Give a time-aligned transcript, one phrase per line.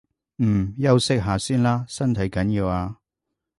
[0.37, 2.97] 嗯，休息下先啦，身體緊要啊